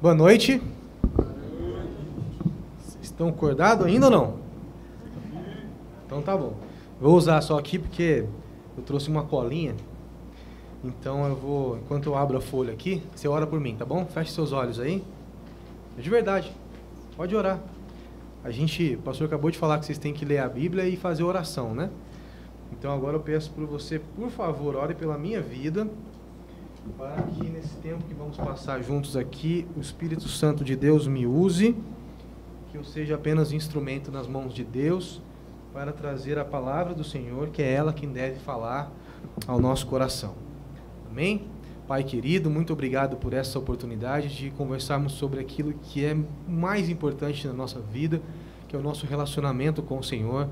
[0.00, 0.62] Boa noite.
[2.78, 4.38] Vocês estão acordados ainda ou não?
[6.06, 6.54] Então tá bom.
[6.98, 8.24] Vou usar só aqui porque
[8.78, 9.74] eu trouxe uma colinha.
[10.82, 14.06] Então eu vou, enquanto eu abro a folha aqui, você ora por mim, tá bom?
[14.06, 15.04] Feche seus olhos aí.
[15.98, 16.50] É de verdade.
[17.14, 17.60] Pode orar.
[18.42, 20.96] A gente, o pastor acabou de falar que vocês têm que ler a Bíblia e
[20.96, 21.90] fazer oração, né?
[22.72, 25.86] Então agora eu peço por você, por favor, ore pela minha vida,
[26.96, 31.26] para que nesse tempo que vamos passar juntos aqui, o Espírito Santo de Deus me
[31.26, 31.76] use,
[32.70, 35.20] que eu seja apenas instrumento nas mãos de Deus
[35.72, 38.90] para trazer a palavra do Senhor, que é ela quem deve falar
[39.46, 40.34] ao nosso coração.
[41.10, 41.46] Amém?
[41.86, 46.16] Pai querido, muito obrigado por essa oportunidade de conversarmos sobre aquilo que é
[46.46, 48.22] mais importante na nossa vida,
[48.68, 50.48] que é o nosso relacionamento com o Senhor.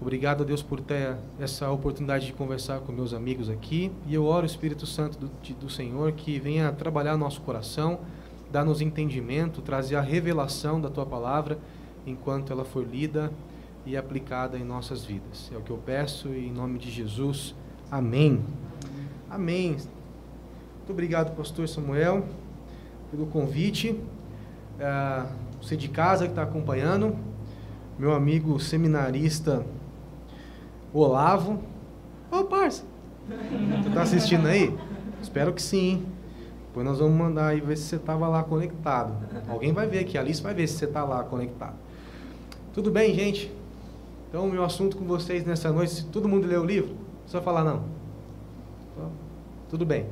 [0.00, 3.90] Obrigado a Deus por ter essa oportunidade de conversar com meus amigos aqui.
[4.06, 8.00] E eu oro, Espírito Santo do, do Senhor, que venha trabalhar nosso coração,
[8.52, 11.58] dar-nos entendimento, trazer a revelação da tua palavra
[12.06, 13.32] enquanto ela for lida
[13.86, 15.50] e aplicada em nossas vidas.
[15.52, 17.54] É o que eu peço em nome de Jesus.
[17.90, 18.44] Amém.
[19.30, 19.70] Amém.
[19.70, 22.26] Muito obrigado, pastor Samuel,
[23.10, 23.98] pelo convite.
[24.78, 25.26] É,
[25.60, 27.16] você de casa que está acompanhando,
[27.98, 29.64] meu amigo seminarista
[30.98, 31.58] Olavo.
[32.30, 32.84] Ô, parça,
[33.28, 34.76] você está assistindo aí?
[35.22, 36.06] Espero que sim.
[36.68, 39.14] Depois nós vamos mandar aí ver se você estava lá conectado.
[39.48, 41.74] Alguém vai ver aqui, a Alice vai ver se você está lá conectado.
[42.74, 43.50] Tudo bem, gente?
[44.28, 46.90] Então, meu assunto com vocês nessa noite, todo mundo leu o livro?
[46.90, 47.84] Não precisa falar não.
[49.68, 50.06] Tudo bem.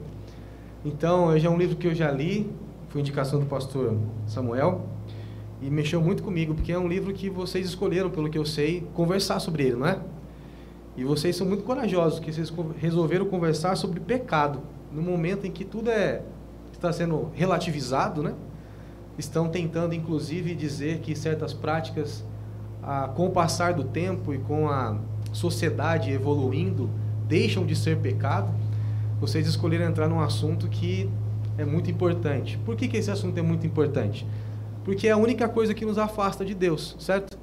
[0.84, 2.50] Então, hoje é um livro que eu já li,
[2.88, 3.96] foi indicação do pastor
[4.26, 4.86] Samuel,
[5.60, 8.86] e mexeu muito comigo, porque é um livro que vocês escolheram, pelo que eu sei,
[8.94, 9.98] conversar sobre ele, não é?
[10.96, 14.60] E vocês são muito corajosos, que vocês resolveram conversar sobre pecado,
[14.92, 16.22] no momento em que tudo é
[16.72, 18.34] está sendo relativizado, né?
[19.16, 22.24] Estão tentando, inclusive, dizer que certas práticas,
[22.82, 24.98] ah, com o passar do tempo e com a
[25.32, 26.90] sociedade evoluindo,
[27.26, 28.52] deixam de ser pecado.
[29.20, 31.08] Vocês escolheram entrar num assunto que
[31.56, 32.58] é muito importante.
[32.64, 34.26] Por que, que esse assunto é muito importante?
[34.84, 37.38] Porque é a única coisa que nos afasta de Deus, certo?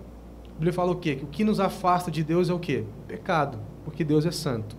[0.62, 1.16] Bíblia fala o quê?
[1.16, 2.84] Que o que nos afasta de Deus é o quê?
[3.08, 4.76] Pecado, porque Deus é santo.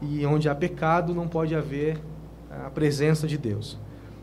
[0.00, 2.00] E onde há pecado não pode haver
[2.50, 3.78] a presença de Deus.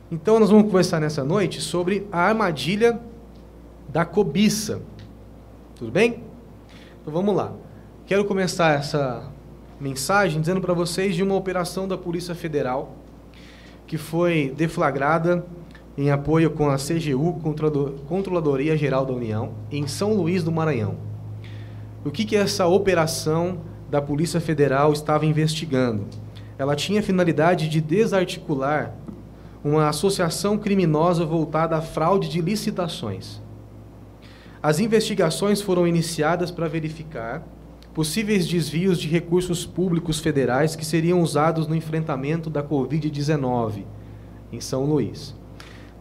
[0.10, 3.00] Então nós vamos conversar nessa noite sobre a armadilha
[3.88, 4.82] da cobiça.
[5.76, 6.24] Tudo bem?
[7.02, 7.54] Então vamos lá.
[8.08, 9.30] Quero começar essa
[9.80, 12.96] mensagem dizendo para vocês de uma operação da Polícia Federal
[13.86, 15.46] que foi deflagrada
[16.00, 17.42] em apoio com a CGU,
[18.08, 20.96] Controladoria Geral da União, em São Luís do Maranhão.
[22.06, 23.58] O que, que essa operação
[23.92, 26.06] da Polícia Federal estava investigando?
[26.58, 28.96] Ela tinha a finalidade de desarticular
[29.62, 33.42] uma associação criminosa voltada à fraude de licitações.
[34.64, 37.46] As investigações foram iniciadas para verificar
[37.94, 43.84] possíveis desvios de recursos públicos federais que seriam usados no enfrentamento da Covid-19
[44.50, 45.38] em São Luís.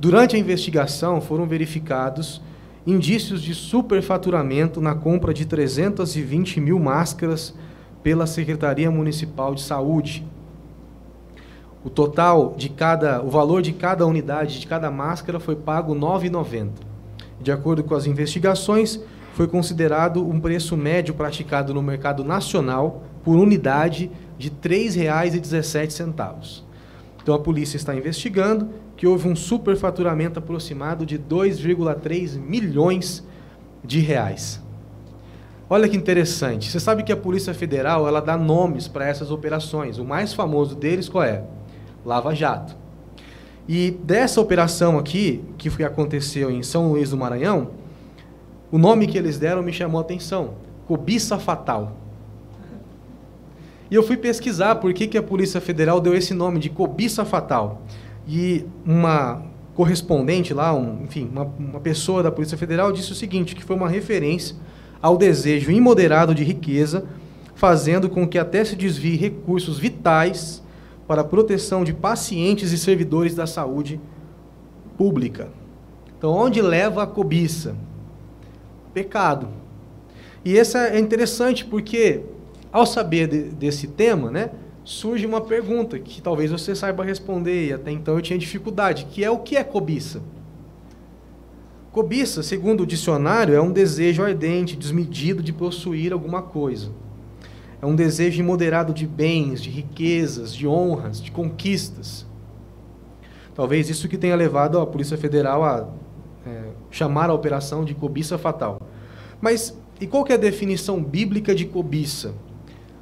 [0.00, 2.40] Durante a investigação, foram verificados
[2.86, 7.52] indícios de superfaturamento na compra de 320 mil máscaras
[8.02, 10.24] pela Secretaria Municipal de Saúde.
[11.84, 16.00] O total de cada, o valor de cada unidade de cada máscara foi pago R$
[16.00, 16.70] 9,90.
[17.40, 19.00] De acordo com as investigações,
[19.34, 26.62] foi considerado um preço médio praticado no mercado nacional por unidade de R$ 3,17.
[27.20, 33.24] Então a polícia está investigando que houve um superfaturamento aproximado de 2,3 milhões
[33.82, 34.60] de reais.
[35.70, 36.68] Olha que interessante.
[36.68, 39.98] Você sabe que a Polícia Federal ela dá nomes para essas operações.
[39.98, 41.44] O mais famoso deles qual é?
[42.04, 42.76] Lava Jato.
[43.68, 47.70] E dessa operação aqui, que aconteceu em São Luís do Maranhão,
[48.72, 50.54] o nome que eles deram me chamou a atenção.
[50.88, 51.96] Cobiça Fatal.
[53.88, 57.24] E eu fui pesquisar por que, que a Polícia Federal deu esse nome de cobiça
[57.24, 57.82] fatal.
[58.28, 59.42] E uma
[59.74, 63.74] correspondente lá, um, enfim, uma, uma pessoa da Polícia Federal disse o seguinte, que foi
[63.74, 64.54] uma referência
[65.00, 67.06] ao desejo imoderado de riqueza,
[67.54, 70.62] fazendo com que até se desvie recursos vitais
[71.06, 73.98] para a proteção de pacientes e servidores da saúde
[74.98, 75.48] pública.
[76.18, 77.74] Então, onde leva a cobiça?
[78.92, 79.48] Pecado.
[80.44, 82.22] E essa é interessante porque,
[82.72, 84.50] ao saber de, desse tema, né,
[84.88, 89.22] surge uma pergunta que talvez você saiba responder e até então eu tinha dificuldade, que
[89.22, 90.22] é o que é cobiça?
[91.92, 96.90] Cobiça, segundo o dicionário, é um desejo ardente, desmedido de possuir alguma coisa.
[97.82, 102.26] É um desejo imoderado de bens, de riquezas, de honras, de conquistas.
[103.54, 105.86] Talvez isso que tenha levado a Polícia Federal a
[106.46, 108.80] é, chamar a operação de cobiça fatal.
[109.38, 112.32] Mas e qual é a definição bíblica de cobiça?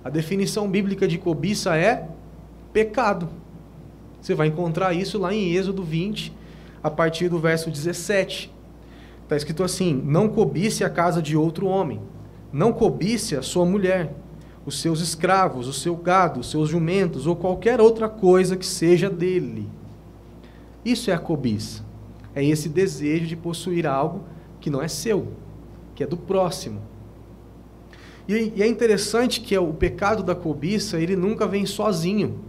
[0.06, 2.06] A definição bíblica de cobiça é
[2.72, 3.28] pecado.
[4.20, 6.32] Você vai encontrar isso lá em Êxodo 20,
[6.80, 8.54] a partir do verso 17.
[9.24, 12.00] Está escrito assim: Não cobice a casa de outro homem,
[12.52, 14.14] não cobice a sua mulher,
[14.64, 19.10] os seus escravos, o seu gado, os seus jumentos ou qualquer outra coisa que seja
[19.10, 19.68] dele.
[20.84, 21.84] Isso é a cobiça.
[22.32, 24.22] É esse desejo de possuir algo
[24.60, 25.32] que não é seu,
[25.96, 26.80] que é do próximo.
[28.28, 32.40] E, e é interessante que o pecado da cobiça, ele nunca vem sozinho.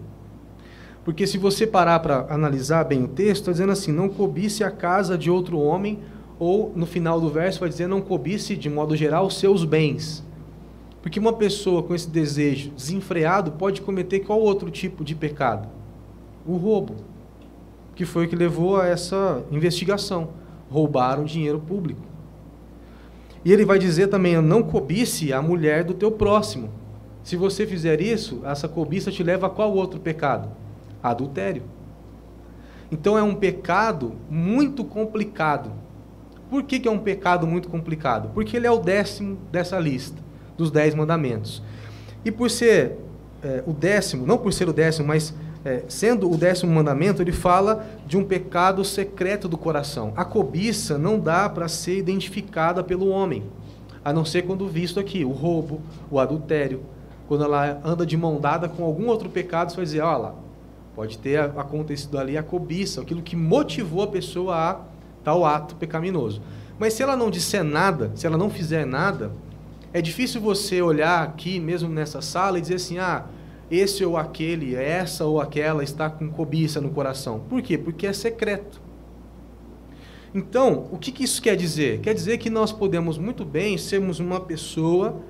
[1.04, 4.72] Porque se você parar para analisar bem o texto, está dizendo assim: não cobice a
[4.72, 6.00] casa de outro homem,
[6.40, 10.24] ou no final do verso vai dizer: não cobice, de modo geral, os seus bens.
[11.02, 15.70] Porque uma pessoa com esse desejo desenfreado pode cometer qual outro tipo de pecado?
[16.46, 16.96] O roubo
[17.98, 20.30] que foi o que levou a essa investigação.
[20.70, 22.07] Roubaram dinheiro público.
[23.44, 26.70] E ele vai dizer também: não cobice a mulher do teu próximo.
[27.24, 30.50] Se você fizer isso, essa cobiça te leva a qual outro pecado?
[31.04, 31.64] Adultério.
[32.92, 35.72] Então é um pecado muito complicado.
[36.50, 38.32] Por que, que é um pecado muito complicado?
[38.34, 40.22] Porque ele é o décimo dessa lista,
[40.56, 41.62] dos dez mandamentos.
[42.24, 42.98] E por ser
[43.44, 45.34] é, o décimo, não por ser o décimo, mas
[45.68, 50.14] é, sendo o décimo mandamento, ele fala de um pecado secreto do coração.
[50.16, 53.44] A cobiça não dá para ser identificada pelo homem,
[54.04, 56.84] a não ser quando visto aqui, o roubo, o adultério.
[57.28, 60.36] Quando ela anda de mão dada com algum outro pecado, você vai dizer, olha lá,
[60.96, 64.80] pode ter acontecido ali a cobiça, aquilo que motivou a pessoa a
[65.22, 66.42] tal ato pecaminoso.
[66.80, 69.34] Mas se ela não disser nada, se ela não fizer nada,
[69.92, 73.26] é difícil você olhar aqui, mesmo nessa sala, e dizer assim, ah,
[73.70, 77.42] esse ou aquele, essa ou aquela está com cobiça no coração.
[77.50, 77.78] Por quê?
[77.78, 78.82] Porque é secreto.
[80.34, 82.00] Então, o que, que isso quer dizer?
[82.00, 85.22] Quer dizer que nós podemos muito bem sermos uma pessoa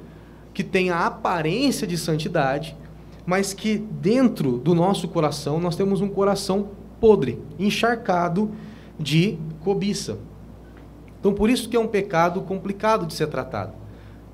[0.54, 2.76] que tem a aparência de santidade,
[3.26, 6.70] mas que dentro do nosso coração nós temos um coração
[7.00, 8.52] podre, encharcado
[9.00, 10.18] de cobiça.
[11.20, 13.74] Então, por isso que é um pecado complicado de ser tratado.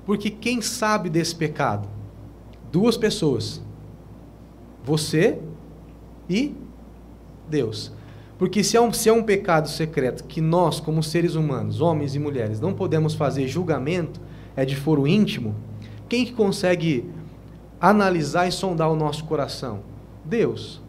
[0.04, 1.88] Porque quem sabe desse pecado?
[2.70, 3.62] Duas pessoas.
[4.84, 5.38] Você
[6.28, 6.54] e
[7.48, 7.92] Deus.
[8.38, 12.14] Porque se é, um, se é um pecado secreto que nós, como seres humanos, homens
[12.14, 14.20] e mulheres, não podemos fazer julgamento,
[14.56, 15.54] é de foro íntimo,
[16.08, 17.08] quem que consegue
[17.80, 19.80] analisar e sondar o nosso coração?
[20.24, 20.82] Deus.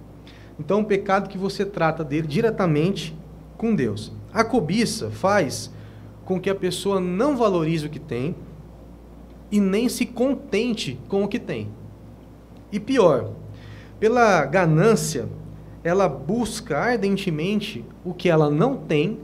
[0.60, 3.16] Então, é um pecado que você trata dele diretamente
[3.58, 4.12] com Deus.
[4.34, 5.72] A cobiça faz
[6.24, 8.36] com que a pessoa não valorize o que tem
[9.52, 11.70] e nem se contente com o que tem.
[12.72, 13.32] E pior,
[14.06, 15.28] pela ganância,
[15.84, 19.20] ela busca ardentemente o que ela não tem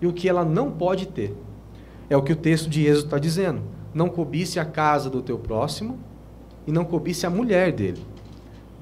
[0.00, 1.32] e o que ela não pode ter.
[2.10, 3.62] É o que o texto de Êxodo está dizendo.
[3.94, 5.96] Não cobice a casa do teu próximo
[6.66, 8.04] e não cobice a mulher dele.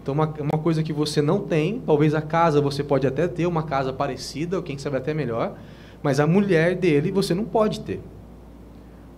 [0.03, 3.45] Então, uma, uma coisa que você não tem, talvez a casa você pode até ter,
[3.47, 5.59] uma casa parecida, ou quem sabe até melhor,
[6.03, 8.01] mas a mulher dele você não pode ter.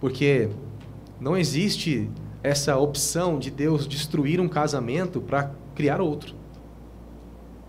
[0.00, 0.48] Porque
[1.20, 2.10] não existe
[2.42, 6.34] essa opção de Deus destruir um casamento para criar outro.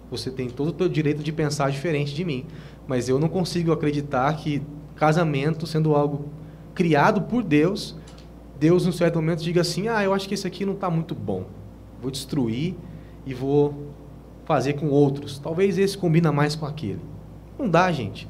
[0.09, 2.45] Você tem todo o teu direito de pensar diferente de mim,
[2.87, 4.63] mas eu não consigo acreditar que
[4.95, 6.29] casamento sendo algo
[6.73, 7.95] criado por Deus,
[8.57, 10.89] Deus em um certo momento diga assim: "Ah, eu acho que esse aqui não está
[10.89, 11.45] muito bom.
[12.01, 12.75] Vou destruir
[13.25, 13.91] e vou
[14.45, 15.37] fazer com outros.
[15.37, 17.01] Talvez esse combina mais com aquele."
[17.59, 18.27] Não dá, gente.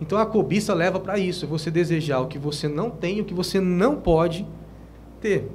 [0.00, 3.24] Então a cobiça leva para isso, é você desejar o que você não tem, o
[3.24, 4.46] que você não pode
[5.20, 5.50] ter.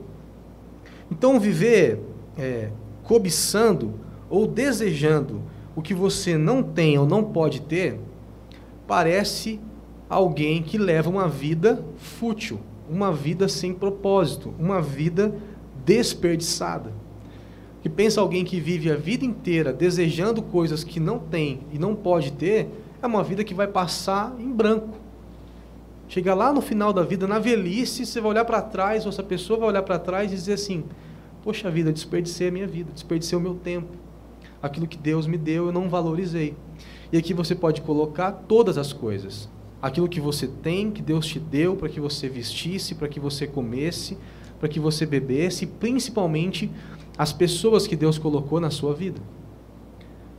[1.09, 1.99] Então viver
[2.37, 2.69] é,
[3.03, 3.93] cobiçando
[4.29, 5.41] ou desejando
[5.75, 7.99] o que você não tem ou não pode ter,
[8.87, 9.59] parece
[10.09, 15.33] alguém que leva uma vida fútil, uma vida sem propósito, uma vida
[15.85, 16.91] desperdiçada.
[17.81, 21.95] Que pensa alguém que vive a vida inteira desejando coisas que não tem e não
[21.95, 22.69] pode ter,
[23.01, 24.97] é uma vida que vai passar em branco.
[26.07, 29.23] Chega lá no final da vida, na velhice, você vai olhar para trás, ou essa
[29.23, 30.83] pessoa vai olhar para trás e dizer assim:
[31.43, 33.89] Poxa vida, desperdicei a minha vida, desperdicei o meu tempo.
[34.61, 36.55] Aquilo que Deus me deu, eu não valorizei.
[37.11, 39.49] E aqui você pode colocar todas as coisas.
[39.81, 43.45] Aquilo que você tem, que Deus te deu para que você vestisse, para que você
[43.45, 44.17] comesse,
[44.57, 46.71] para que você bebesse, e principalmente
[47.17, 49.19] as pessoas que Deus colocou na sua vida.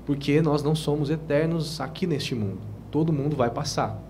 [0.07, 2.61] Porque nós não somos eternos aqui neste mundo.
[2.91, 4.03] Todo mundo vai passar.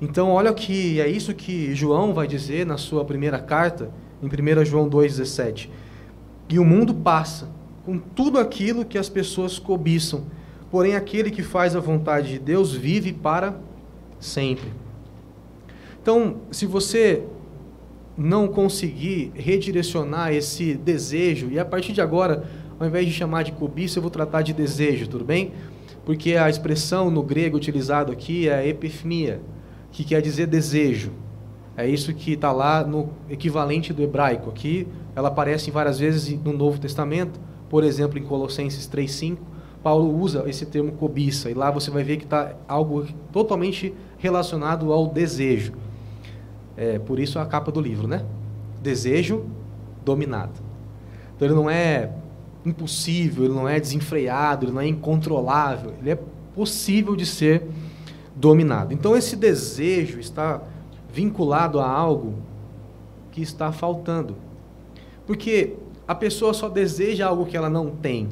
[0.00, 3.92] Então, olha que é isso que João vai dizer na sua primeira carta,
[4.22, 5.68] em 1 João 2,17.
[6.50, 7.48] E o mundo passa
[7.86, 10.24] com tudo aquilo que as pessoas cobiçam,
[10.70, 13.56] porém aquele que faz a vontade de Deus vive para
[14.18, 14.68] sempre.
[16.02, 17.24] Então, se você
[18.16, 22.44] não conseguir redirecionar esse desejo, e a partir de agora,
[22.78, 25.52] ao invés de chamar de cobiça, eu vou tratar de desejo, tudo bem?
[26.04, 29.40] Porque a expressão no grego utilizado aqui é epifmia,
[29.92, 31.12] que quer dizer desejo.
[31.76, 34.50] É isso que está lá no equivalente do hebraico.
[34.50, 39.38] Aqui ela aparece várias vezes no Novo Testamento, por exemplo, em Colossenses 3,5,
[39.82, 44.92] Paulo usa esse termo cobiça, e lá você vai ver que está algo totalmente relacionado
[44.92, 45.72] ao desejo.
[46.76, 48.24] É, por isso a capa do livro, né?
[48.82, 49.46] Desejo
[50.04, 50.60] dominado.
[51.34, 52.10] Então ele não é
[52.64, 56.18] impossível, ele não é desenfreado, ele não é incontrolável, ele é
[56.54, 57.62] possível de ser
[58.36, 58.92] dominado.
[58.92, 60.60] Então esse desejo está
[61.12, 62.34] vinculado a algo
[63.30, 64.36] que está faltando.
[65.26, 65.76] Porque
[66.06, 68.28] a pessoa só deseja algo que ela não tem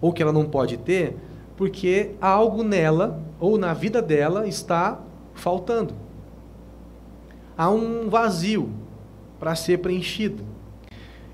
[0.00, 1.16] ou que ela não pode ter,
[1.56, 5.00] porque algo nela ou na vida dela está
[5.34, 5.94] faltando.
[7.56, 8.70] Há um vazio
[9.38, 10.44] para ser preenchido.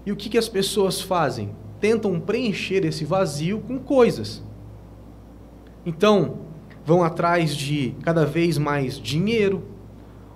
[0.05, 1.51] E o que, que as pessoas fazem?
[1.81, 4.43] Tentam preencher esse vazio com coisas.
[5.85, 6.39] Então,
[6.85, 9.63] vão atrás de cada vez mais dinheiro,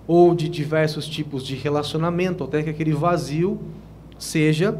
[0.07, 3.59] ou de diversos tipos de relacionamento, até que aquele vazio
[4.17, 4.77] seja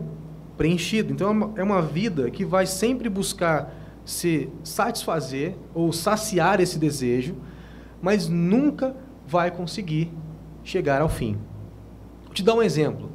[0.58, 1.13] preenchido.
[1.13, 3.74] Então, é uma, é uma vida que vai sempre buscar
[4.06, 7.36] se satisfazer ou saciar esse desejo,
[8.01, 10.12] mas nunca vai conseguir
[10.63, 11.38] chegar ao fim.
[12.25, 13.10] Vou te dar um exemplo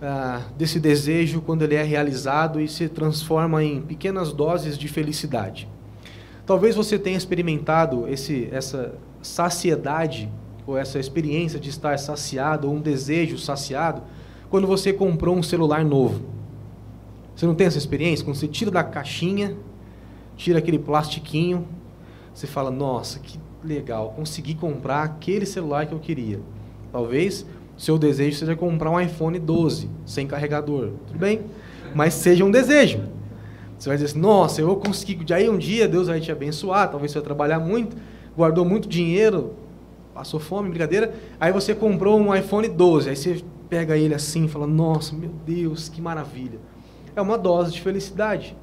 [0.00, 5.68] ah, desse desejo quando ele é realizado e se transforma em pequenas doses de felicidade.
[6.46, 10.30] Talvez você tenha experimentado esse, essa saciedade
[10.66, 14.02] ou essa experiência de estar saciado ou um desejo saciado
[14.50, 16.22] quando você comprou um celular novo.
[17.34, 18.24] Você não tem essa experiência?
[18.24, 19.56] Quando você tira da caixinha,
[20.36, 21.66] tira aquele plastiquinho,
[22.32, 26.40] você fala: Nossa, que legal, consegui comprar aquele celular que eu queria.
[26.90, 27.44] Talvez
[27.76, 30.92] seu desejo seja comprar um iPhone 12 sem carregador.
[31.06, 31.42] Tudo bem?
[31.94, 33.00] Mas seja um desejo.
[33.78, 35.32] Você vai dizer assim: Nossa, eu vou conseguir.
[35.34, 36.90] Aí um dia Deus vai te abençoar.
[36.90, 37.96] Talvez você vai trabalhar muito,
[38.34, 39.54] guardou muito dinheiro,
[40.16, 41.14] passou fome, brincadeira.
[41.38, 43.10] Aí você comprou um iPhone 12.
[43.10, 46.58] Aí você pega ele assim fala: Nossa, meu Deus, que maravilha.
[47.14, 48.56] É uma dose de felicidade.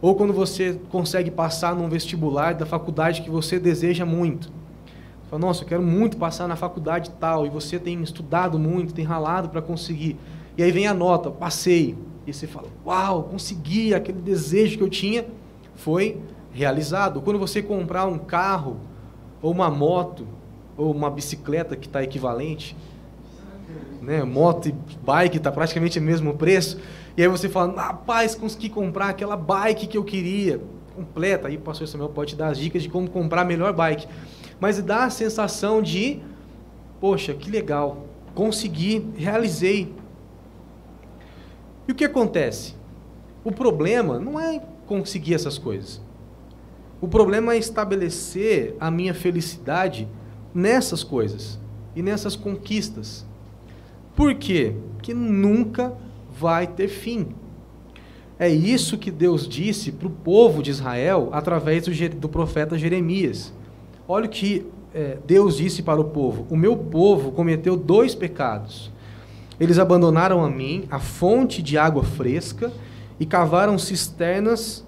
[0.00, 4.48] Ou quando você consegue passar num vestibular da faculdade que você deseja muito.
[4.48, 7.44] Você fala, Nossa, eu quero muito passar na faculdade tal.
[7.44, 10.16] E você tem estudado muito, tem ralado para conseguir.
[10.56, 11.94] E aí vem a nota, passei.
[12.26, 15.26] E você fala: Uau, consegui, aquele desejo que eu tinha
[15.74, 16.18] foi
[16.50, 17.20] realizado.
[17.20, 18.78] Quando você comprar um carro,
[19.44, 20.26] ou uma moto,
[20.76, 22.76] ou uma bicicleta que está equivalente,
[24.02, 24.22] né?
[24.22, 26.78] moto e bike está praticamente o mesmo preço,
[27.16, 30.60] e aí você fala, rapaz, consegui comprar aquela bike que eu queria,
[30.94, 33.72] completa, aí o pastor Samuel pode te dar as dicas de como comprar a melhor
[33.72, 34.06] bike,
[34.60, 36.20] mas dá a sensação de,
[37.00, 39.94] poxa, que legal, consegui, realizei.
[41.86, 42.74] E o que acontece?
[43.44, 46.00] O problema não é conseguir essas coisas.
[47.00, 50.08] O problema é estabelecer a minha felicidade
[50.54, 51.58] nessas coisas
[51.96, 53.26] e nessas conquistas.
[54.14, 54.74] Por quê?
[54.94, 55.92] Porque nunca
[56.38, 57.28] vai ter fim.
[58.38, 63.52] É isso que Deus disse para o povo de Israel através do, do profeta Jeremias.
[64.06, 68.92] Olha o que é, Deus disse para o povo: O meu povo cometeu dois pecados.
[69.58, 72.72] Eles abandonaram a mim, a fonte de água fresca,
[73.18, 74.84] e cavaram cisternas,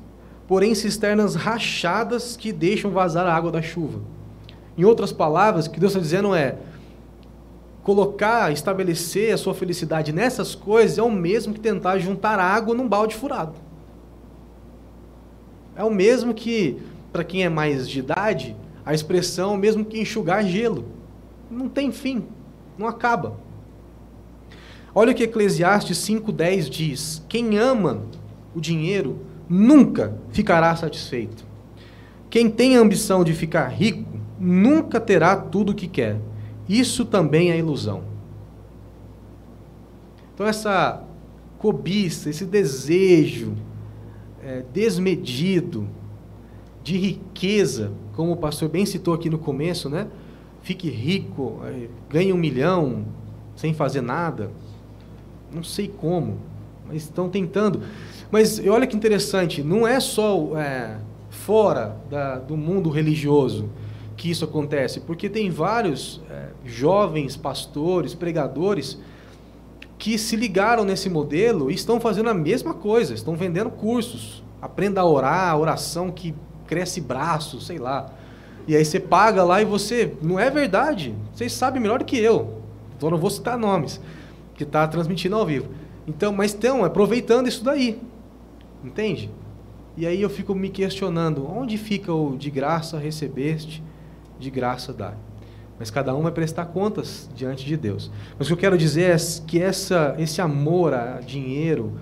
[0.48, 4.00] porém cisternas rachadas que deixam vazar a água da chuva.
[4.76, 6.56] Em outras palavras, o que Deus está dizendo é:
[7.82, 12.88] colocar, estabelecer a sua felicidade nessas coisas é o mesmo que tentar juntar água num
[12.88, 13.54] balde furado.
[15.74, 16.78] É o mesmo que,
[17.12, 20.84] para quem é mais de idade, a expressão é o mesmo que enxugar gelo.
[21.50, 22.24] Não tem fim,
[22.76, 23.38] não acaba.
[24.94, 28.02] Olha o que Eclesiastes 5,10 diz: Quem ama
[28.54, 31.44] o dinheiro nunca ficará satisfeito.
[32.30, 36.18] Quem tem a ambição de ficar rico nunca terá tudo o que quer.
[36.68, 38.02] Isso também é ilusão.
[40.34, 41.02] Então, essa
[41.58, 43.54] cobiça, esse desejo
[44.42, 45.88] é, desmedido
[46.82, 50.08] de riqueza, como o pastor bem citou aqui no começo, né?
[50.62, 53.06] Fique rico, é, ganhe um milhão
[53.54, 54.50] sem fazer nada.
[55.52, 56.38] Não sei como,
[56.86, 57.80] mas estão tentando.
[58.30, 60.98] Mas olha que interessante, não é só é,
[61.30, 63.68] fora da, do mundo religioso
[64.16, 68.98] que isso acontece, porque tem vários é, jovens pastores, pregadores,
[69.98, 74.42] que se ligaram nesse modelo e estão fazendo a mesma coisa, estão vendendo cursos.
[74.60, 76.34] Aprenda a orar, oração que
[76.66, 78.10] cresce braço, sei lá.
[78.66, 80.14] E aí você paga lá e você.
[80.22, 81.14] Não é verdade.
[81.32, 82.62] Vocês sabem melhor do que eu.
[82.96, 84.00] Então não vou citar nomes,
[84.54, 85.68] que está transmitindo ao vivo.
[86.06, 88.00] Então, mas estão aproveitando isso daí.
[88.82, 89.30] Entende?
[89.96, 93.82] E aí eu fico me questionando, onde fica o de graça recebeste,
[94.38, 95.14] de graça dá?
[95.78, 98.10] Mas cada um vai prestar contas diante de Deus.
[98.38, 99.16] Mas o que eu quero dizer é
[99.46, 101.92] que essa, esse amor a dinheiro,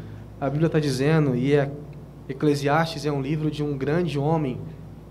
[0.40, 1.70] a Bíblia está dizendo, e é,
[2.28, 4.60] Eclesiastes é um livro de um grande homem,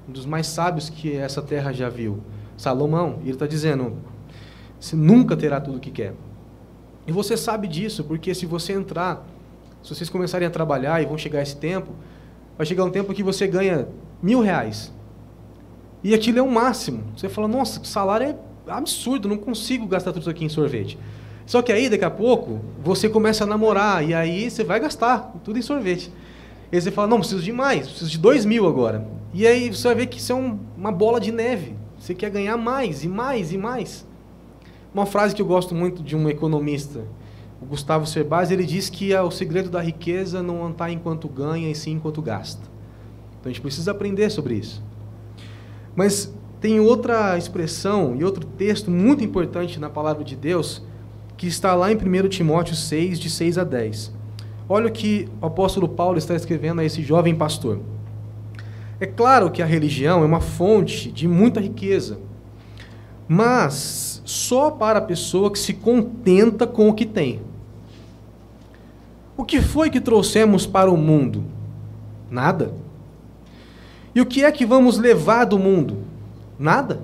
[0.08, 2.22] um dos mais sábios que essa terra já viu,
[2.58, 3.20] Salomão.
[3.20, 3.98] E ele está dizendo:
[4.80, 6.14] você nunca terá tudo o que quer.
[7.06, 9.26] E você sabe disso, porque se você entrar,
[9.84, 11.92] se vocês começarem a trabalhar e vão chegar esse tempo,
[12.58, 13.88] vai chegar um tempo que você ganha
[14.22, 14.94] mil reais.
[16.04, 17.04] E aquilo é o máximo.
[17.16, 18.36] Você fala, nossa, o salário é
[18.68, 20.98] absurdo, não consigo gastar tudo isso aqui em sorvete.
[21.46, 25.34] Só que aí, daqui a pouco, você começa a namorar, e aí você vai gastar
[25.44, 26.12] tudo em sorvete.
[26.72, 29.08] E aí você fala, não, preciso de mais, preciso de dois mil agora.
[29.34, 31.76] E aí você vai ver que isso é um, uma bola de neve.
[32.00, 34.06] Você quer ganhar mais, e mais, e mais.
[34.94, 37.04] Uma frase que eu gosto muito de um economista,
[37.62, 41.76] o Gustavo Cerbasi, ele diz que o segredo da riqueza não está enquanto ganha, e
[41.76, 42.62] sim enquanto gasta.
[43.40, 44.84] Então a gente precisa aprender sobre isso.
[45.96, 50.82] Mas tem outra expressão e outro texto muito importante na palavra de Deus
[51.36, 54.14] que está lá em 1 Timóteo 6, de 6 a 10.
[54.70, 57.80] Olha o que o apóstolo Paulo está escrevendo a esse jovem pastor.
[59.00, 62.20] É claro que a religião é uma fonte de muita riqueza,
[63.28, 67.42] mas só para a pessoa que se contenta com o que tem.
[69.36, 71.44] O que foi que trouxemos para o mundo?
[72.30, 72.74] Nada.
[74.16, 76.00] E o que é que vamos levar do mundo?
[76.60, 77.02] Nada.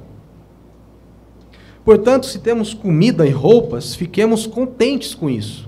[1.83, 5.67] Portanto, se temos comida e roupas, fiquemos contentes com isso.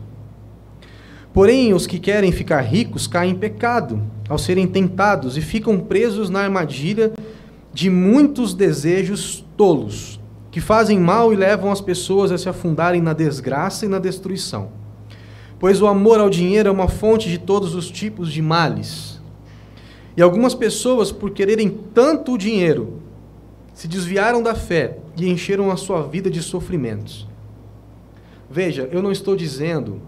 [1.33, 6.29] Porém, os que querem ficar ricos caem em pecado ao serem tentados e ficam presos
[6.29, 7.13] na armadilha
[7.73, 10.19] de muitos desejos tolos,
[10.51, 14.69] que fazem mal e levam as pessoas a se afundarem na desgraça e na destruição.
[15.57, 19.20] Pois o amor ao dinheiro é uma fonte de todos os tipos de males.
[20.15, 23.01] E algumas pessoas, por quererem tanto o dinheiro,
[23.73, 27.27] se desviaram da fé e encheram a sua vida de sofrimentos.
[28.49, 30.01] Veja, eu não estou dizendo,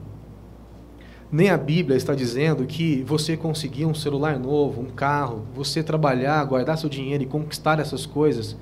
[1.31, 6.43] nem a Bíblia está dizendo que você conseguir um celular novo, um carro, você trabalhar,
[6.43, 8.57] guardar seu dinheiro e conquistar essas coisas,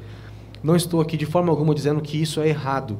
[0.63, 2.99] não estou aqui de forma alguma dizendo que isso é errado.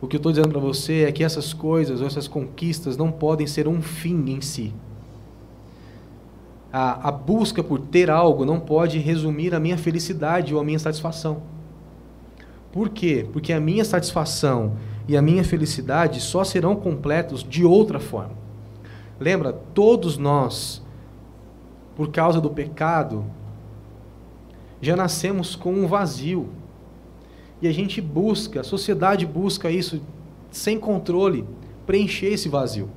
[0.00, 3.48] O que eu estou dizendo para você é que essas coisas, essas conquistas, não podem
[3.48, 4.72] ser um fim em si
[6.76, 10.78] a, a busca por ter algo não pode resumir a minha felicidade ou a minha
[10.80, 11.40] satisfação.
[12.72, 13.24] Por quê?
[13.32, 14.72] Porque a minha satisfação
[15.06, 18.32] e a minha felicidade só serão completos de outra forma.
[19.20, 20.82] Lembra, todos nós,
[21.94, 23.24] por causa do pecado,
[24.82, 26.48] já nascemos com um vazio.
[27.62, 30.02] E a gente busca, a sociedade busca isso
[30.50, 31.44] sem controle,
[31.86, 32.90] preencher esse vazio.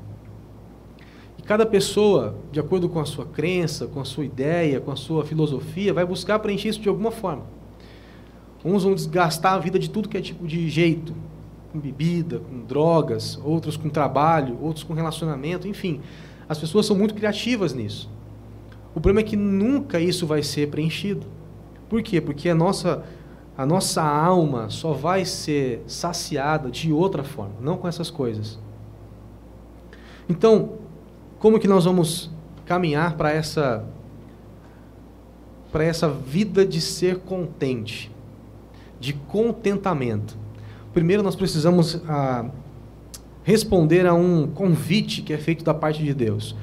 [1.47, 5.23] Cada pessoa, de acordo com a sua crença, com a sua ideia, com a sua
[5.23, 7.45] filosofia, vai buscar preencher isso de alguma forma.
[8.65, 11.15] Uns vão desgastar a vida de tudo que é tipo de jeito,
[11.71, 16.01] com bebida, com drogas, outros com trabalho, outros com relacionamento, enfim.
[16.49, 18.09] As pessoas são muito criativas nisso.
[18.93, 21.25] O problema é que nunca isso vai ser preenchido.
[21.87, 22.19] Por quê?
[22.19, 23.05] Porque a nossa,
[23.57, 28.59] a nossa alma só vai ser saciada de outra forma, não com essas coisas.
[30.27, 30.86] Então,
[31.39, 32.31] como que nós vamos
[32.65, 33.85] caminhar para essa
[35.71, 38.09] para essa vida de ser contente,
[38.99, 40.37] de contentamento?
[40.93, 42.45] Primeiro nós precisamos ah,
[43.43, 46.55] responder a um convite que é feito da parte de Deus.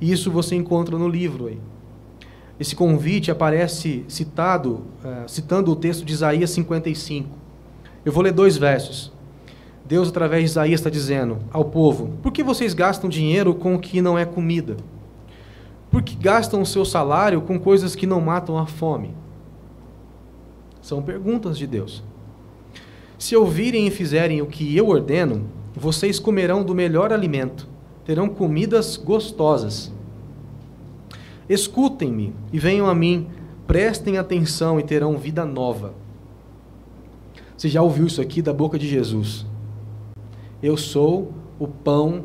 [0.00, 1.58] E isso você encontra no livro aí.
[2.58, 7.28] Esse convite aparece citado, ah, citando o texto de Isaías 55.
[8.04, 9.12] Eu vou ler dois versos.
[9.90, 13.78] Deus, através de Isaías, está dizendo ao povo: Por que vocês gastam dinheiro com o
[13.80, 14.76] que não é comida?
[15.90, 19.12] Por que gastam o seu salário com coisas que não matam a fome?
[20.80, 22.04] São perguntas de Deus.
[23.18, 27.68] Se ouvirem e fizerem o que eu ordeno, vocês comerão do melhor alimento,
[28.04, 29.92] terão comidas gostosas.
[31.48, 33.26] Escutem-me e venham a mim,
[33.66, 35.94] prestem atenção e terão vida nova.
[37.56, 39.49] Você já ouviu isso aqui da boca de Jesus?
[40.62, 42.24] Eu sou o pão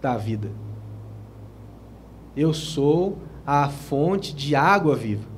[0.00, 0.50] da vida.
[2.36, 5.32] Eu sou a fonte de água viva.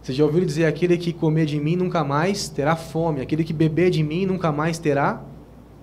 [0.00, 3.52] Você já ouviu dizer: aquele que comer de mim nunca mais terá fome, aquele que
[3.52, 5.22] beber de mim nunca mais terá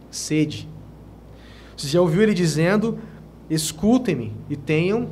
[0.10, 0.70] sede.
[1.76, 3.00] Você já ouviu ele dizendo:
[3.50, 5.10] escutem-me e tenham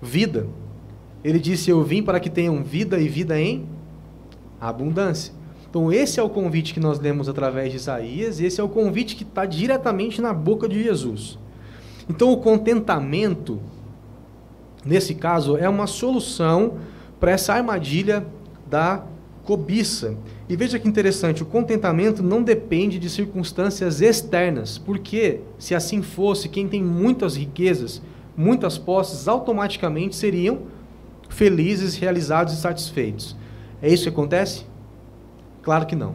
[0.00, 0.46] vida.
[1.24, 3.66] Ele disse: Eu vim para que tenham vida e vida em
[4.60, 5.37] abundância.
[5.70, 8.68] Então, esse é o convite que nós lemos através de Isaías, e esse é o
[8.68, 11.38] convite que está diretamente na boca de Jesus.
[12.08, 13.60] Então, o contentamento,
[14.84, 16.78] nesse caso, é uma solução
[17.20, 18.26] para essa armadilha
[18.66, 19.04] da
[19.44, 20.14] cobiça.
[20.48, 26.48] E veja que interessante, o contentamento não depende de circunstâncias externas, porque se assim fosse,
[26.48, 28.00] quem tem muitas riquezas,
[28.36, 30.60] muitas posses, automaticamente seriam
[31.28, 33.36] felizes, realizados e satisfeitos.
[33.82, 34.64] É isso que acontece?
[35.62, 36.14] Claro que não.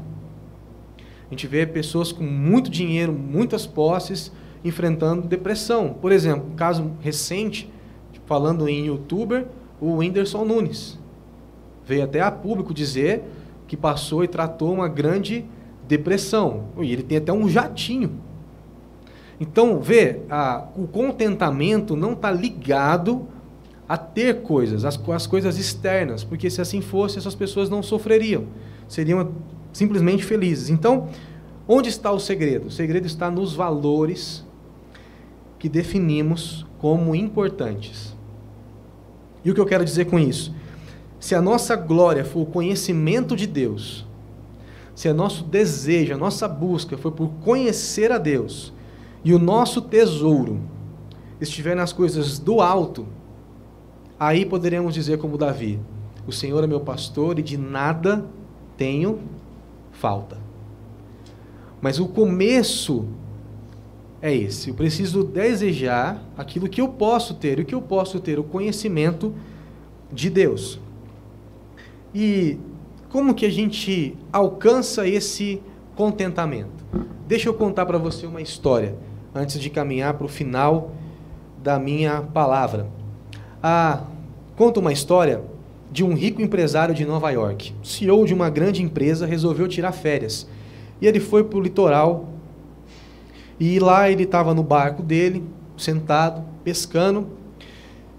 [0.97, 4.31] A gente vê pessoas com muito dinheiro, muitas posses,
[4.63, 5.93] enfrentando depressão.
[5.93, 7.71] Por exemplo, um caso recente,
[8.25, 9.47] falando em youtuber,
[9.79, 10.99] o Whindersson Nunes.
[11.85, 13.23] Veio até a público dizer
[13.67, 15.45] que passou e tratou uma grande
[15.87, 16.65] depressão.
[16.79, 18.19] E ele tem até um jatinho.
[19.39, 23.27] Então, vê, a, o contentamento não está ligado
[23.87, 28.45] a ter coisas, as, as coisas externas, porque se assim fosse, essas pessoas não sofreriam,
[28.93, 29.31] seriam
[29.71, 30.69] simplesmente felizes.
[30.69, 31.09] Então,
[31.67, 32.67] onde está o segredo?
[32.67, 34.45] O segredo está nos valores
[35.57, 38.15] que definimos como importantes.
[39.43, 40.53] E o que eu quero dizer com isso?
[41.19, 44.05] Se a nossa glória for o conhecimento de Deus,
[44.93, 48.71] se o nosso desejo, a nossa busca for por conhecer a Deus,
[49.23, 50.59] e o nosso tesouro
[51.41, 53.07] estiver nas coisas do alto,
[54.19, 55.79] aí poderemos dizer como Davi:
[56.27, 58.23] O Senhor é meu pastor e de nada
[58.77, 59.19] tenho
[59.91, 60.37] falta.
[61.81, 63.05] Mas o começo
[64.21, 64.69] é esse.
[64.69, 67.59] Eu preciso desejar aquilo que eu posso ter.
[67.59, 68.39] O que eu posso ter?
[68.39, 69.35] O conhecimento
[70.11, 70.79] de Deus.
[72.15, 72.57] E
[73.09, 75.61] como que a gente alcança esse
[75.95, 76.85] contentamento?
[77.27, 78.95] Deixa eu contar para você uma história
[79.35, 80.91] antes de caminhar para o final
[81.61, 82.87] da minha palavra.
[83.61, 84.03] Ah,
[84.55, 85.43] conta uma história
[85.93, 87.71] de um rico empresário de Nova York.
[87.83, 90.47] CEO de uma grande empresa resolveu tirar férias.
[90.99, 92.29] E ele foi para o litoral.
[93.59, 95.43] E lá ele estava no barco dele,
[95.77, 97.27] sentado, pescando.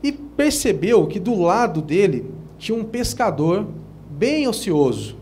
[0.04, 3.66] E percebeu que do lado dele tinha um pescador
[4.08, 5.16] bem ocioso,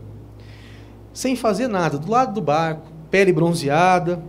[1.11, 4.23] sem fazer nada, do lado do barco, pele bronzeada,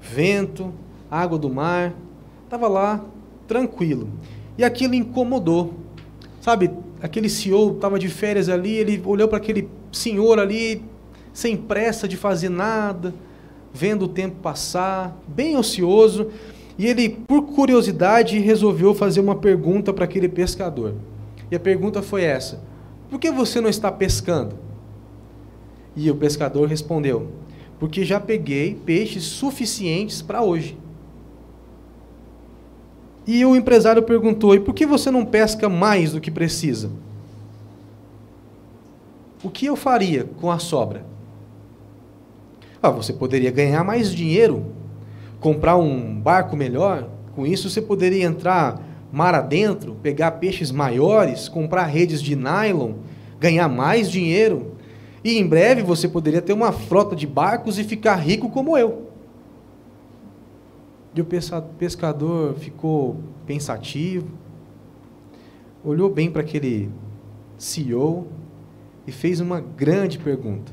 [0.00, 0.72] vento,
[1.08, 1.94] água do mar,
[2.42, 3.04] estava lá
[3.46, 4.08] tranquilo.
[4.58, 5.74] E aquilo incomodou.
[6.40, 6.70] Sabe,
[7.02, 10.82] aquele CEO estava de férias ali, ele olhou para aquele senhor ali,
[11.32, 13.14] sem pressa de fazer nada,
[13.72, 16.28] vendo o tempo passar, bem ocioso,
[16.78, 20.94] e ele, por curiosidade, resolveu fazer uma pergunta para aquele pescador.
[21.50, 22.62] E a pergunta foi essa:
[23.10, 24.56] por que você não está pescando?
[25.96, 27.28] E o pescador respondeu:
[27.78, 30.78] Porque já peguei peixes suficientes para hoje.
[33.32, 36.90] E o empresário perguntou: E por que você não pesca mais do que precisa?
[39.40, 41.06] O que eu faria com a sobra?
[42.82, 44.72] Ah, você poderia ganhar mais dinheiro,
[45.38, 47.08] comprar um barco melhor.
[47.36, 52.94] Com isso, você poderia entrar mar adentro, pegar peixes maiores, comprar redes de nylon,
[53.38, 54.72] ganhar mais dinheiro.
[55.22, 59.09] E em breve você poderia ter uma frota de barcos e ficar rico como eu.
[61.14, 61.26] E o
[61.78, 64.28] pescador ficou pensativo,
[65.84, 66.90] olhou bem para aquele
[67.58, 68.28] CEO
[69.06, 70.72] e fez uma grande pergunta.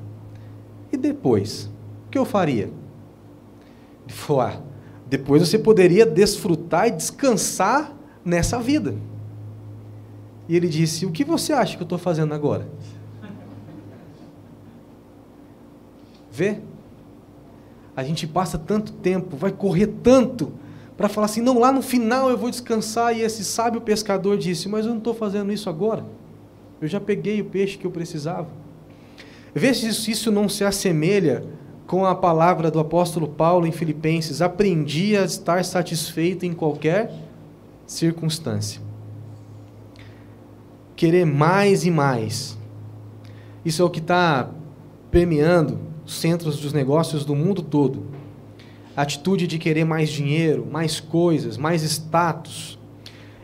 [0.91, 1.69] E depois,
[2.06, 2.65] o que eu faria?
[4.06, 4.62] Ele falou: ah,
[5.08, 8.95] depois você poderia desfrutar e descansar nessa vida.
[10.47, 12.67] E ele disse: O que você acha que eu estou fazendo agora?
[16.32, 16.62] Vê?
[17.97, 20.53] A gente passa tanto tempo, vai correr tanto,
[20.95, 23.17] para falar assim: não, lá no final eu vou descansar.
[23.17, 26.05] E esse sábio pescador disse: Mas eu não estou fazendo isso agora.
[26.79, 28.47] Eu já peguei o peixe que eu precisava.
[29.53, 31.43] Vê se isso não se assemelha
[31.88, 37.12] com a palavra do apóstolo Paulo em Filipenses: Aprendi a estar satisfeito em qualquer
[37.88, 38.79] circunstância.
[40.95, 42.55] Querer mais e mais.
[43.65, 44.51] Isso é o que está
[45.10, 48.05] permeando centros dos negócios do mundo todo.
[48.95, 52.79] A atitude de querer mais dinheiro, mais coisas, mais status.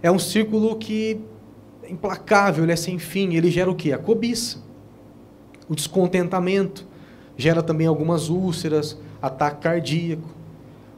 [0.02, 1.20] É um círculo que
[1.84, 3.36] é implacável, ele é sem fim.
[3.36, 3.92] Ele gera o quê?
[3.92, 4.58] A cobiça,
[5.70, 6.88] o descontentamento.
[7.38, 10.28] Gera também algumas úlceras, ataque cardíaco,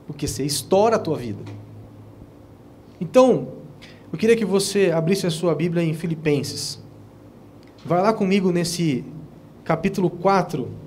[0.05, 1.43] porque você estoura a tua vida.
[2.99, 3.49] Então,
[4.11, 6.81] eu queria que você abrisse a sua Bíblia em Filipenses.
[7.85, 9.03] Vai lá comigo nesse
[9.63, 10.84] capítulo 4.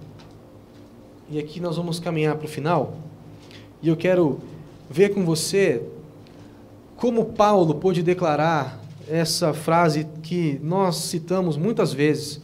[1.31, 2.97] E aqui nós vamos caminhar para o final.
[3.83, 4.41] E eu quero
[4.89, 5.83] ver com você
[6.97, 12.41] como Paulo pôde declarar essa frase que nós citamos muitas vezes,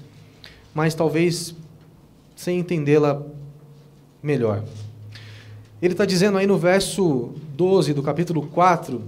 [0.74, 1.54] mas talvez
[2.36, 3.22] sem entendê-la
[4.22, 4.62] melhor.
[5.80, 9.02] Ele está dizendo aí no verso 12 do capítulo 4: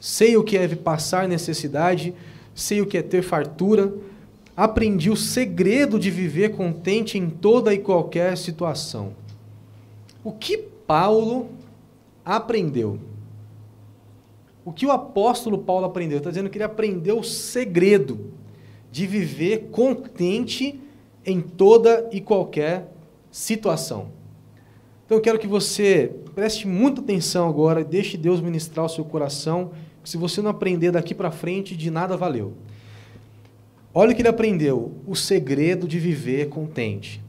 [0.00, 2.14] Sei o que é passar necessidade,
[2.54, 3.92] sei o que é ter fartura,
[4.56, 9.12] aprendi o segredo de viver contente em toda e qualquer situação.
[10.22, 11.48] O que Paulo
[12.24, 12.98] aprendeu?
[14.64, 16.18] O que o apóstolo Paulo aprendeu?
[16.18, 18.32] Está dizendo que ele aprendeu o segredo
[18.90, 20.80] de viver contente
[21.26, 22.90] em toda e qualquer
[23.30, 24.08] situação.
[25.04, 29.72] Então eu quero que você preste muita atenção agora, deixe Deus ministrar o seu coração.
[30.02, 32.54] Se você não aprender daqui para frente, de nada valeu.
[33.96, 37.22] Olha o que ele aprendeu: o segredo de viver contente.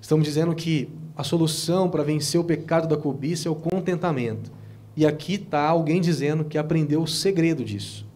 [0.00, 4.52] Estamos dizendo que a solução para vencer o pecado da cobiça é o contentamento.
[4.96, 8.06] E aqui está alguém dizendo que aprendeu o segredo disso.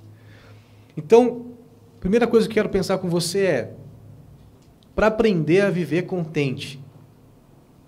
[0.96, 1.46] Então,
[1.96, 3.74] a primeira coisa que eu quero pensar com você é:
[4.94, 6.80] para aprender a viver contente,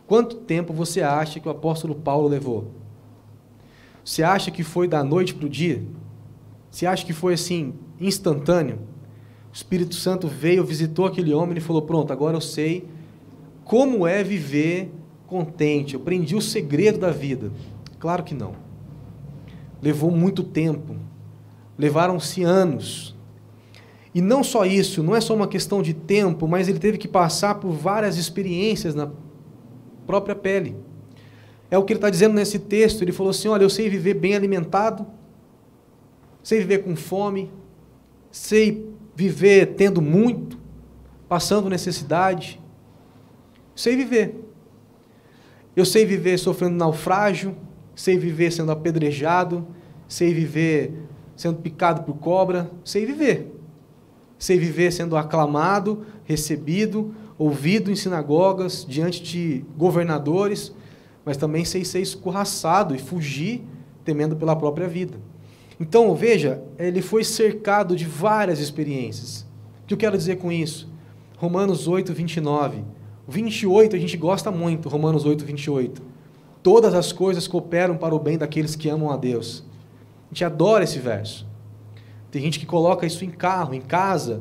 [0.06, 2.72] quanto tempo você acha que o apóstolo Paulo levou?
[4.04, 5.80] Você acha que foi da noite para o dia?
[6.70, 8.91] Você acha que foi assim, instantâneo?
[9.52, 12.88] O Espírito Santo veio, visitou aquele homem e falou: Pronto, agora eu sei
[13.64, 14.90] como é viver
[15.26, 15.94] contente.
[15.94, 17.52] Eu aprendi o segredo da vida.
[17.98, 18.54] Claro que não.
[19.80, 20.96] Levou muito tempo.
[21.78, 23.14] Levaram-se anos.
[24.14, 27.08] E não só isso, não é só uma questão de tempo, mas ele teve que
[27.08, 29.10] passar por várias experiências na
[30.06, 30.76] própria pele.
[31.70, 33.02] É o que ele está dizendo nesse texto.
[33.02, 35.06] Ele falou assim: Olha, eu sei viver bem alimentado,
[36.42, 37.50] sei viver com fome,
[38.30, 40.58] sei viver tendo muito,
[41.28, 42.60] passando necessidade.
[43.74, 44.38] Sei viver.
[45.74, 47.56] Eu sei viver sofrendo naufrágio,
[47.94, 49.66] sei viver sendo apedrejado,
[50.06, 50.92] sei viver
[51.34, 53.50] sendo picado por cobra, sei viver.
[54.38, 60.74] Sei viver sendo aclamado, recebido, ouvido em sinagogas, diante de governadores,
[61.24, 63.62] mas também sei ser escorraçado e fugir
[64.04, 65.18] temendo pela própria vida.
[65.82, 69.44] Então, veja, ele foi cercado de várias experiências.
[69.82, 70.88] O que eu quero dizer com isso?
[71.36, 72.84] Romanos 8, 29.
[73.26, 76.00] O 28 a gente gosta muito, Romanos 8, 28.
[76.62, 79.64] Todas as coisas cooperam para o bem daqueles que amam a Deus.
[80.26, 81.48] A gente adora esse verso.
[82.30, 84.40] Tem gente que coloca isso em carro, em casa,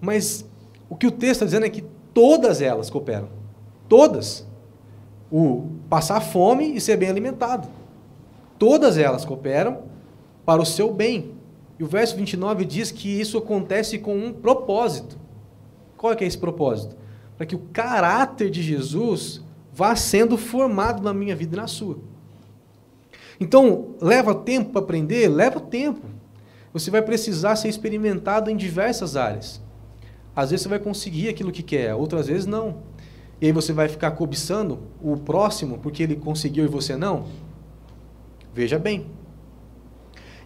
[0.00, 0.48] mas
[0.88, 3.28] o que o texto está dizendo é que todas elas cooperam.
[3.90, 4.48] Todas.
[5.30, 7.68] O passar fome e ser bem alimentado.
[8.58, 9.97] Todas elas cooperam
[10.48, 11.32] para o seu bem.
[11.78, 15.18] E o verso 29 diz que isso acontece com um propósito.
[15.94, 16.96] Qual é que é esse propósito?
[17.36, 21.98] Para que o caráter de Jesus vá sendo formado na minha vida e na sua.
[23.38, 25.28] Então, leva tempo para aprender?
[25.28, 26.06] Leva tempo.
[26.72, 29.60] Você vai precisar ser experimentado em diversas áreas.
[30.34, 32.84] Às vezes você vai conseguir aquilo que quer, outras vezes não.
[33.38, 37.26] E aí você vai ficar cobiçando o próximo porque ele conseguiu e você não?
[38.54, 39.18] Veja bem.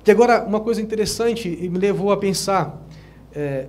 [0.05, 2.83] E agora, uma coisa interessante e me levou a pensar
[3.35, 3.67] é,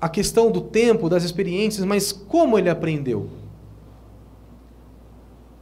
[0.00, 3.28] a questão do tempo, das experiências, mas como ele aprendeu?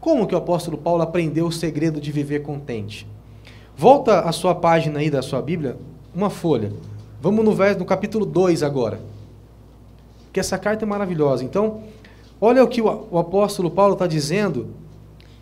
[0.00, 3.07] Como que o apóstolo Paulo aprendeu o segredo de viver contente?
[3.76, 5.76] Volta a sua página aí da sua Bíblia,
[6.14, 6.72] uma folha.
[7.20, 9.00] Vamos no, verso, no capítulo 2 agora.
[10.33, 11.44] Que essa carta é maravilhosa.
[11.44, 11.83] Então,
[12.40, 14.68] olha o que o, apóstolo Paulo está dizendo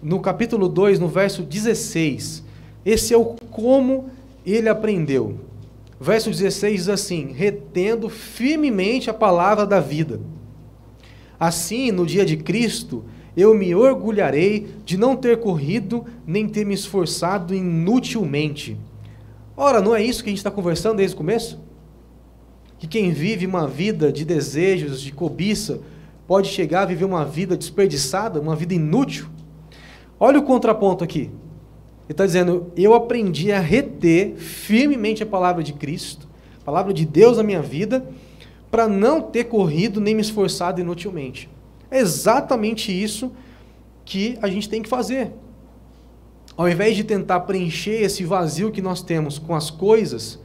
[0.03, 2.43] no capítulo 2, no verso 16.
[2.85, 4.11] Esse é o como
[4.53, 5.39] ele aprendeu.
[6.01, 10.21] Verso 16 diz assim: retendo firmemente a palavra da vida.
[11.39, 13.05] Assim, no dia de Cristo,
[13.37, 18.77] eu me orgulharei de não ter corrido nem ter me esforçado inutilmente.
[19.57, 21.61] Ora, não é isso que a gente está conversando desde o começo?
[22.79, 25.81] Que quem vive uma vida de desejos, de cobiça,
[26.27, 29.27] pode chegar a viver uma vida desperdiçada, uma vida inútil?
[30.19, 31.31] Olha o contraponto aqui.
[32.09, 36.27] Ele está dizendo: eu aprendi a reter firmemente a palavra de Cristo,
[36.62, 38.09] a palavra de Deus na minha vida,
[38.71, 41.51] para não ter corrido nem me esforçado inutilmente.
[41.90, 43.31] É exatamente isso
[44.05, 45.33] que a gente tem que fazer.
[46.57, 50.40] Ao invés de tentar preencher esse vazio que nós temos com as coisas,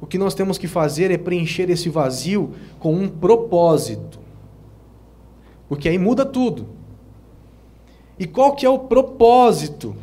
[0.00, 4.20] o que nós temos que fazer é preencher esse vazio com um propósito.
[5.68, 6.68] Porque aí muda tudo.
[8.18, 9.94] E qual que é o propósito?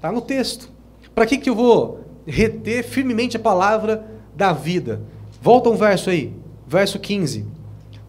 [0.00, 0.70] Está no texto.
[1.14, 4.02] Para que, que eu vou reter firmemente a palavra
[4.34, 5.02] da vida?
[5.42, 6.32] Volta um verso aí,
[6.66, 7.44] verso 15.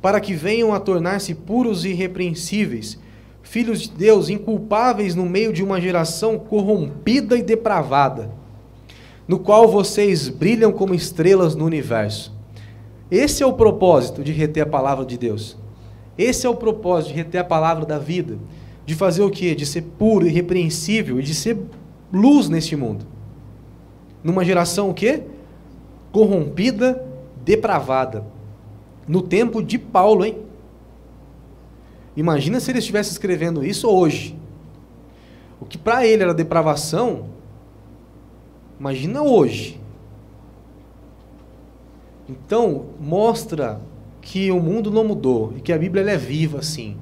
[0.01, 2.97] Para que venham a tornar-se puros e irrepreensíveis,
[3.43, 8.31] filhos de Deus, inculpáveis no meio de uma geração corrompida e depravada,
[9.27, 12.33] no qual vocês brilham como estrelas no universo.
[13.11, 15.57] Esse é o propósito de reter a palavra de Deus.
[16.17, 18.39] Esse é o propósito de reter a palavra da vida.
[18.85, 19.53] De fazer o quê?
[19.53, 21.57] De ser puro, irrepreensível e de ser
[22.11, 23.05] luz neste mundo.
[24.23, 25.23] Numa geração o quê?
[26.11, 27.05] Corrompida,
[27.43, 28.25] depravada.
[29.07, 30.37] No tempo de Paulo, hein?
[32.15, 34.37] Imagina se ele estivesse escrevendo isso hoje.
[35.59, 37.29] O que para ele era depravação,
[38.79, 39.79] imagina hoje.
[42.27, 43.81] Então, mostra
[44.21, 46.97] que o mundo não mudou e que a Bíblia é viva sim.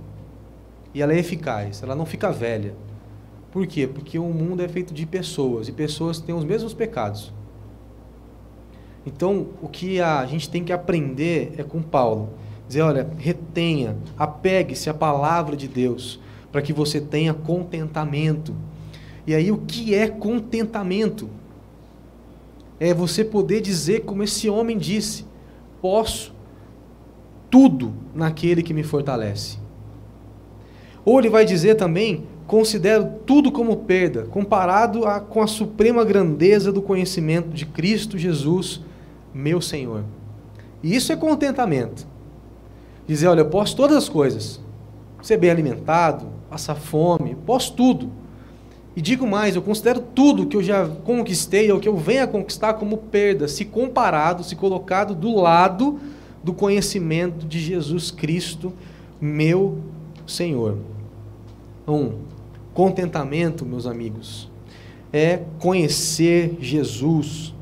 [0.93, 2.73] E ela é eficaz, ela não fica velha.
[3.51, 3.87] Por quê?
[3.87, 7.33] Porque o mundo é feito de pessoas e pessoas têm os mesmos pecados.
[9.05, 12.29] Então, o que a gente tem que aprender é com Paulo.
[12.67, 16.19] Dizer, olha, retenha, apegue-se à palavra de Deus,
[16.51, 18.53] para que você tenha contentamento.
[19.25, 21.29] E aí, o que é contentamento?
[22.79, 25.25] É você poder dizer, como esse homem disse:
[25.81, 26.33] posso
[27.49, 29.57] tudo naquele que me fortalece.
[31.03, 36.71] Ou ele vai dizer também: considero tudo como perda, comparado a, com a suprema grandeza
[36.71, 38.81] do conhecimento de Cristo Jesus,
[39.31, 40.03] meu Senhor.
[40.81, 42.07] E isso é contentamento.
[43.07, 44.59] Dizer, olha, eu posso todas as coisas.
[45.21, 48.09] Ser bem alimentado, passar fome, posso tudo.
[48.95, 52.27] E digo mais, eu considero tudo que eu já conquistei ou que eu venho a
[52.27, 55.99] conquistar como perda, se comparado, se colocado do lado
[56.43, 58.73] do conhecimento de Jesus Cristo,
[59.21, 59.77] meu
[60.25, 60.79] Senhor.
[61.87, 62.38] Um,
[62.73, 64.49] contentamento, meus amigos,
[65.11, 67.53] é conhecer Jesus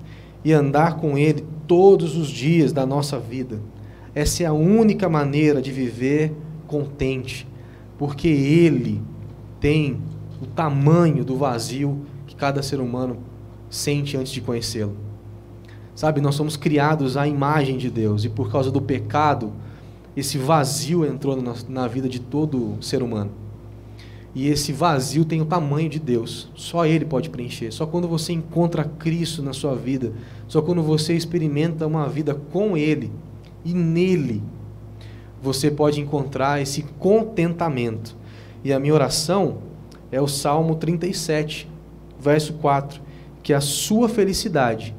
[0.43, 3.59] e andar com Ele todos os dias da nossa vida.
[4.13, 6.33] Essa é a única maneira de viver
[6.67, 7.47] contente,
[7.97, 9.01] porque Ele
[9.59, 9.99] tem
[10.41, 13.17] o tamanho do vazio que cada ser humano
[13.69, 14.95] sente antes de conhecê-lo.
[15.95, 19.51] Sabe, nós somos criados à imagem de Deus e por causa do pecado,
[20.15, 23.31] esse vazio entrou na, vida de todo ser humano.
[24.37, 26.47] E esse vazio tem o tamanho de Deus.
[26.53, 27.71] Só Ele pode preencher.
[27.71, 30.13] Só quando você encontra Cristo na sua vida,
[30.47, 33.11] só quando você experimenta uma vida com Ele
[33.65, 34.43] e nele,
[35.41, 38.15] você pode encontrar esse contentamento.
[38.63, 39.57] E a minha oração
[40.11, 41.67] é o Salmo 37,
[42.19, 43.01] verso 4,
[43.41, 44.93] que a sua felicidade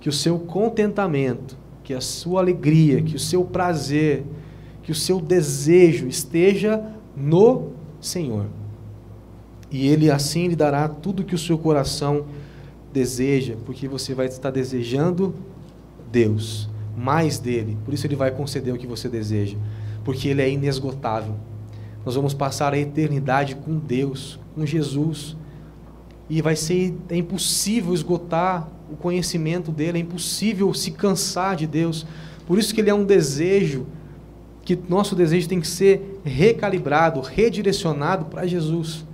[0.00, 4.22] que o seu contentamento, que a sua alegria, que o seu prazer,
[4.82, 7.70] que o seu desejo esteja no
[8.02, 8.63] Senhor.
[9.74, 12.26] E Ele assim lhe dará tudo que o seu coração
[12.92, 15.34] deseja, porque você vai estar desejando
[16.12, 17.76] Deus, mais dele.
[17.84, 19.56] Por isso Ele vai conceder o que você deseja,
[20.04, 21.34] porque Ele é inesgotável.
[22.06, 25.36] Nós vamos passar a eternidade com Deus, com Jesus.
[26.30, 32.06] E vai ser é impossível esgotar o conhecimento dele, é impossível se cansar de Deus.
[32.46, 33.88] Por isso que ele é um desejo,
[34.62, 39.04] que nosso desejo tem que ser recalibrado, redirecionado para Jesus.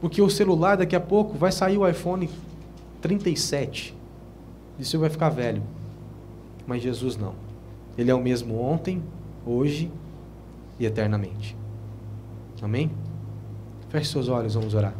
[0.00, 2.28] Porque o celular, daqui a pouco, vai sair o iPhone
[3.02, 3.94] 37.
[4.78, 5.62] E você vai ficar velho.
[6.66, 7.34] Mas Jesus não.
[7.98, 9.02] Ele é o mesmo ontem,
[9.44, 9.90] hoje
[10.78, 11.56] e eternamente.
[12.62, 12.90] Amém?
[13.90, 14.94] Feche seus olhos, vamos orar.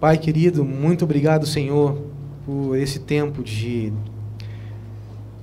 [0.00, 2.00] Pai querido, muito obrigado, Senhor,
[2.46, 3.92] por esse tempo de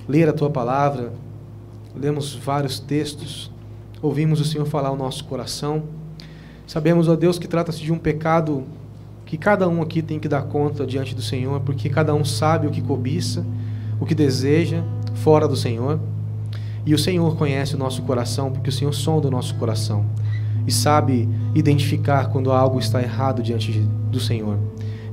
[0.08, 1.12] ler a tua palavra.
[1.94, 3.52] Lemos vários textos,
[4.06, 5.84] ouvimos o Senhor falar ao nosso coração.
[6.68, 8.64] Sabemos, ó Deus, que trata-se de um pecado
[9.26, 12.68] que cada um aqui tem que dar conta diante do Senhor, porque cada um sabe
[12.68, 13.44] o que cobiça,
[14.00, 14.84] o que deseja
[15.16, 16.00] fora do Senhor.
[16.86, 20.06] E o Senhor conhece o nosso coração, porque o Senhor sonda o nosso coração
[20.68, 23.72] e sabe identificar quando algo está errado diante
[24.12, 24.58] do Senhor,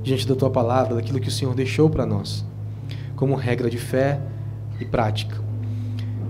[0.02, 2.44] diante da tua palavra, daquilo que o Senhor deixou para nós,
[3.16, 4.20] como regra de fé
[4.78, 5.41] e prática.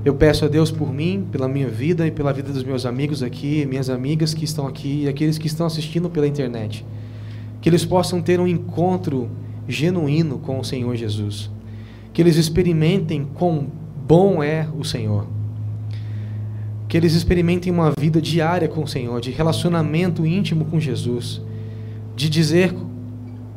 [0.05, 3.23] Eu peço a Deus por mim, pela minha vida e pela vida dos meus amigos
[3.23, 6.85] aqui, minhas amigas que estão aqui e aqueles que estão assistindo pela internet,
[7.61, 9.31] que eles possam ter um encontro
[9.69, 11.49] genuíno com o Senhor Jesus,
[12.13, 13.69] que eles experimentem quão
[14.05, 15.25] bom é o Senhor.
[16.89, 21.41] Que eles experimentem uma vida diária com o Senhor, de relacionamento íntimo com Jesus,
[22.17, 22.75] de dizer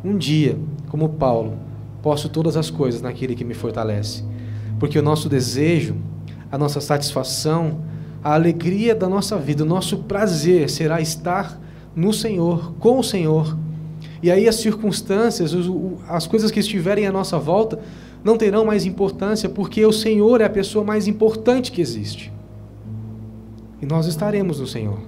[0.03, 1.57] um dia, como Paulo,
[2.03, 4.23] posso todas as coisas naquele que me fortalece.
[4.79, 5.95] Porque o nosso desejo,
[6.55, 7.81] a nossa satisfação,
[8.23, 11.59] a alegria da nossa vida, o nosso prazer será estar
[11.93, 13.57] no Senhor, com o Senhor.
[14.23, 15.51] E aí as circunstâncias,
[16.07, 17.77] as coisas que estiverem à nossa volta,
[18.23, 22.31] não terão mais importância, porque o Senhor é a pessoa mais importante que existe.
[23.81, 24.99] E nós estaremos no Senhor.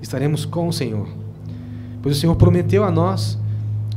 [0.00, 1.08] Estaremos com o Senhor.
[2.00, 3.36] Pois o Senhor prometeu a nós: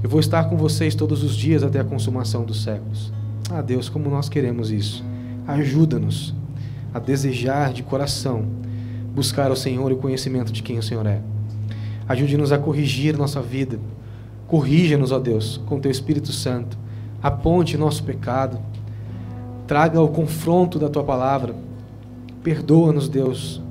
[0.02, 3.14] Eu vou estar com vocês todos os dias até a consumação dos séculos.
[3.52, 5.06] Ah, Deus, como nós queremos isso.
[5.48, 6.41] Ajuda-nos
[6.94, 8.46] a desejar de coração
[9.14, 11.22] buscar o Senhor e o conhecimento de quem o Senhor é.
[12.08, 13.80] Ajude-nos a corrigir nossa vida.
[14.48, 16.78] Corrija-nos, ó Deus, com teu Espírito Santo.
[17.22, 18.60] Aponte nosso pecado.
[19.68, 21.56] Traga o confronto da tua palavra.
[22.44, 23.62] Perdoa-nos, Deus,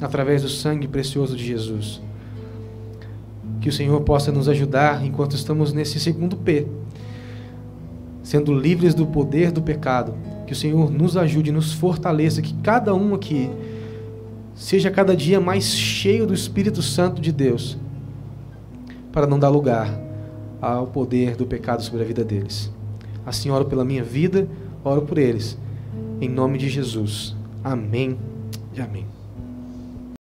[0.00, 2.00] através do sangue precioso de Jesus.
[3.60, 6.66] Que o Senhor possa nos ajudar enquanto estamos nesse segundo P,
[8.22, 10.14] sendo livres do poder do pecado.
[10.52, 13.50] Que o Senhor nos ajude, nos fortaleça, que cada um aqui
[14.54, 17.78] seja cada dia mais cheio do Espírito Santo de Deus,
[19.10, 19.98] para não dar lugar
[20.60, 22.70] ao poder do pecado sobre a vida deles.
[23.24, 24.46] Assim oro pela minha vida,
[24.84, 25.56] oro por eles.
[26.20, 27.34] Em nome de Jesus.
[27.64, 28.18] Amém
[28.74, 29.11] e amém.